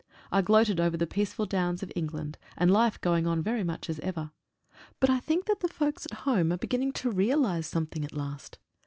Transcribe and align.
I 0.31 0.41
gloated 0.41 0.79
over 0.79 0.97
the 0.97 1.05
peaceful 1.05 1.45
downs 1.45 1.83
of 1.83 1.91
England, 1.95 2.39
and 2.57 2.71
life 2.71 2.99
going 3.01 3.27
on 3.27 3.43
very 3.43 3.63
much 3.63 3.87
as 3.87 3.99
ever. 3.99 4.31
But 4.99 5.11
I 5.11 5.19
think 5.19 5.45
that 5.45 5.59
the 5.59 5.67
folks 5.67 6.07
at 6.07 6.17
home 6.21 6.51
are 6.51 6.57
begin 6.57 6.79
ning 6.79 6.91
to 6.93 7.11
realise 7.11 7.67
something 7.67 8.03
at 8.03 8.11
last. 8.15 8.57